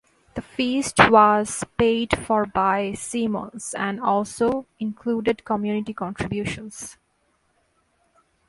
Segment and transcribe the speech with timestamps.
[0.33, 6.97] The feast was paid for by Simmons and also included community contributions.